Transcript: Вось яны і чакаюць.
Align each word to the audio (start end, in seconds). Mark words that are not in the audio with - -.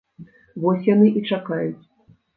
Вось 0.63 0.87
яны 0.93 1.13
і 1.21 1.23
чакаюць. 1.33 1.81